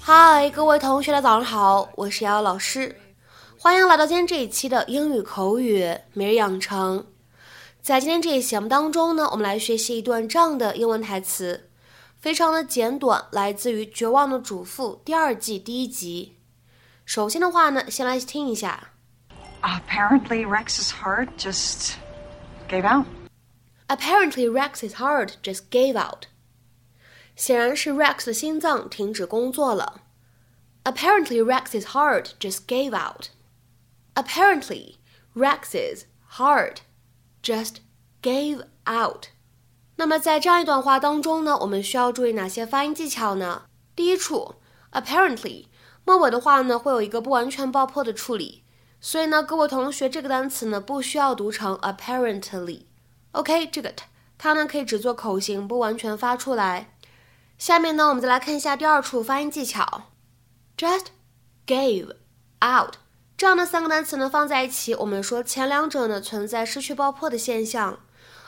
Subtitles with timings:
[0.00, 2.94] 嗨，各位同学的早上好，我是瑶瑶老师，
[3.58, 7.06] 欢迎来到今天这一期的英语口语每日养成。
[7.80, 11.70] 在今天这一节目当中呢，我们来学习一段这样的英文台词，
[12.18, 16.36] 非常的简短，来自于《绝望的主妇》第二季第一集。
[17.06, 18.90] 首先的话呢，先来听一下。
[19.62, 21.94] Apparently, Rex's heart just
[22.68, 23.06] gave out.
[23.86, 26.26] Apparently, Rex's heart just gave out.
[27.37, 30.01] 显然是 Rex 的心脏停止工作了。
[30.83, 33.29] Apparently, Rex's heart just gave out.
[34.15, 34.95] Apparently,
[35.33, 36.03] Rex's
[36.37, 36.77] heart
[37.41, 37.77] just
[38.21, 39.27] gave out.
[39.95, 43.63] 那么在这样一段话当中呢，我们需要注意哪些发音技巧呢？
[43.95, 44.55] 第一处，
[44.91, 45.67] apparently
[46.03, 48.63] 末尾的话呢，会有一个不完全爆破的处理，
[48.99, 53.93] 所以呢，各位同学这个单词呢，不需要读成 apparently。OK，这个
[54.37, 56.95] 它呢可以只做口型，不完全发出来。
[57.57, 60.11] 下面呢，我们再来看一下第二处发音技巧，
[60.77, 61.07] just
[61.65, 62.15] gave
[62.61, 62.95] out
[63.37, 67.99] 这样的三个单词呢放在一起，我们说前两者呢存在失去爆破的现象，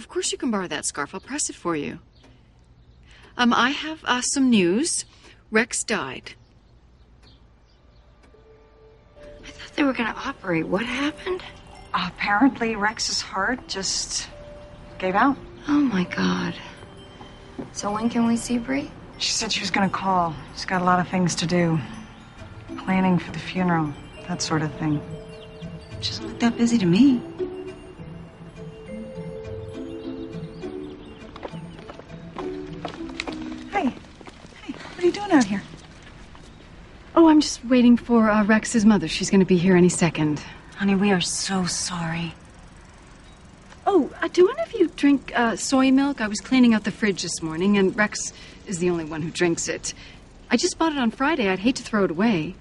[0.00, 1.14] Of course you can borrow that scarf.
[1.14, 1.98] I'll press it for you.
[3.36, 5.04] Um, I have uh, some news.
[5.50, 6.32] Rex died.
[9.22, 10.66] I thought they were going to operate.
[10.66, 11.42] What happened?
[11.92, 14.26] Apparently, Rex's heart just
[14.98, 15.36] gave out.
[15.68, 16.54] Oh my god.
[17.72, 18.90] So when can we see Brie?
[19.18, 20.34] She said she was going to call.
[20.54, 21.78] She's got a lot of things to do.
[22.86, 23.92] Planning for the funeral,
[24.28, 24.98] that sort of thing.
[26.00, 27.20] She doesn't look that busy to me.
[33.72, 33.84] Hey,
[34.64, 35.62] hey, what are you doing out here?
[37.14, 39.08] Oh, I'm just waiting for uh, Rex's mother.
[39.08, 40.42] She's going to be here any second.
[40.76, 42.34] Honey, we are so sorry.
[43.86, 46.20] Oh, uh, do any of you drink uh, soy milk?
[46.20, 48.32] I was cleaning out the fridge this morning, and Rex
[48.66, 49.94] is the only one who drinks it.
[50.50, 51.48] I just bought it on Friday.
[51.48, 52.54] I'd hate to throw it away.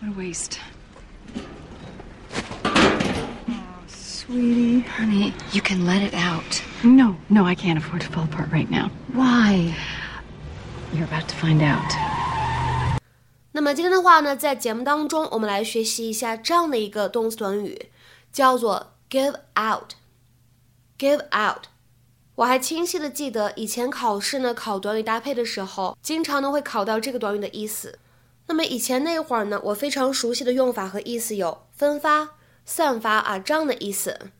[0.00, 0.58] What a waste.
[4.26, 4.84] Sweetie.
[4.96, 6.62] Honey, you can let it out.
[6.84, 8.90] No, no, I can't afford to fall apart right now.
[9.12, 9.74] Why?
[10.92, 11.92] You're about to find out.
[13.50, 17.90] 那么今天的话呢，在节目当中，我们来学习一下这样的一个动词短语，
[18.32, 19.94] 叫做 give out。
[20.96, 21.64] give out。
[22.36, 27.98] 我还清晰的记得，以前考试呢考短语搭配的时候，经常呢会考到这个短语的意思。
[28.46, 32.28] 那么以前那会儿呢，我非常熟悉的用法和意思有分发。
[32.64, 34.30] 散发啊，这样的意思。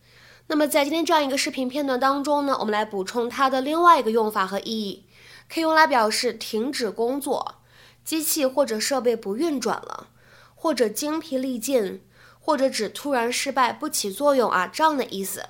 [0.48, 5.06] 那么在今天这样一个视频片段当中呢，我们来补充它的另外一个用法和意义，
[5.48, 7.56] 可以用来表示停止工作，
[8.04, 10.08] 机器或者设备不运转了，
[10.54, 12.02] 或者精疲力尽，
[12.38, 15.46] 或者指突然失败不起作用啊，这样的意思。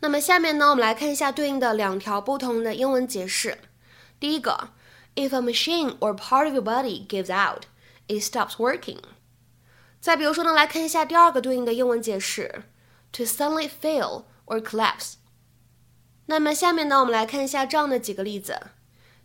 [0.00, 3.58] 那么下面呢，我们来看一下对应的两条不同的英文解释。
[4.20, 4.70] 第一个
[5.14, 7.62] ，If a machine or part of your body gives out,
[8.08, 8.98] it stops working.
[10.04, 12.64] 再比如说呢，来看一下第二个对应的英文解释
[13.10, 15.14] ：to suddenly fail or collapse。
[16.26, 18.60] 那么下面呢，我们来看一下这样的几个例子。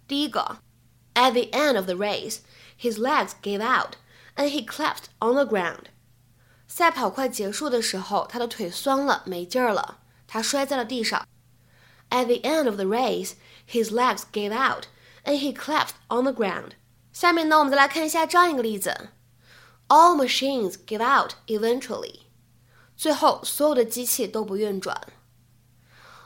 [0.08, 0.60] 第一个
[1.16, 2.38] ，At the end of the race,
[2.80, 3.96] his legs gave out
[4.38, 5.88] and he collapsed on the ground。
[6.70, 11.28] 赛跑快结束的时候，他的腿酸了，没劲儿了，他摔在了地上。
[12.10, 13.34] At the end of the race,
[13.70, 14.86] his legs gave out
[15.26, 16.76] and he collapsed on the ground。
[17.12, 19.10] 下面呢，我们再来看一下这样一个例子。
[19.89, 22.21] All machines give out eventually.
[22.97, 25.01] 最后，所有的机器都不运转。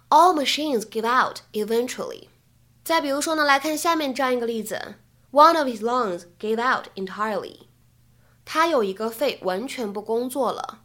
[0.08, 2.28] All machines give out eventually.
[2.84, 4.94] 再比如说呢，来看下面这样一个例子：
[5.32, 7.66] One of his lungs gave out entirely.
[8.44, 10.80] 他有一个肺完全不工作了，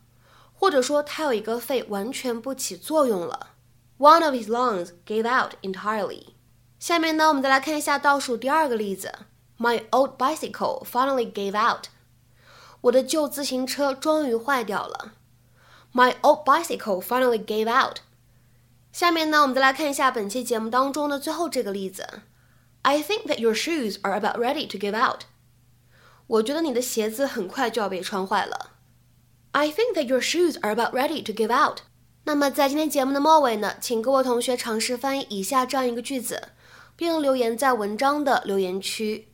[0.54, 3.52] 或者说他有一个肺完全不起作用了。
[3.98, 6.34] One of his lungs gave out entirely.
[6.80, 9.14] 下面呢，我们再来看一下倒数第二个例子：
[9.58, 11.86] My old bicycle finally gave out.
[12.83, 15.15] 我的旧自行车终于坏掉了。
[15.93, 17.99] My old bicycle finally gave out。
[18.93, 22.23] 下面呢，我们再来看一下本期节目当中的最后这个例子。
[22.83, 25.23] I think that your shoes are about ready to give out。
[26.27, 28.73] 我觉得你的鞋子很快就要被穿坏了。
[29.53, 31.81] I think that your shoes are about ready to give out。
[32.25, 36.51] 那么在今天节目的末尾呢，请各位同学尝试翻译以下这样一个句子，
[36.95, 39.29] 并留言在文章的留言区。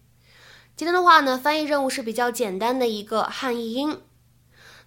[0.76, 4.00] 今天的话呢，翻译任务是比较简单的一个汉译英。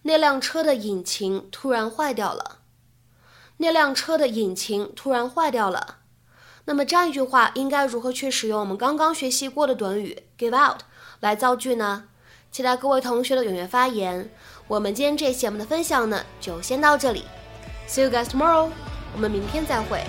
[0.01, 2.59] 那辆车的引擎突然坏掉了。
[3.57, 5.99] 那辆车的引擎突然坏掉了。
[6.65, 10.81] 那么这样一句话应该如何去使用我们刚刚学习过的短语 give out
[11.21, 12.09] 来造句呢？
[12.51, 14.29] 期待各位同学的踊跃发言。
[14.67, 17.23] 我们今天这期节目的分享呢，就先到这里。
[17.87, 18.69] See you guys tomorrow。
[19.13, 20.03] 我们明天再会。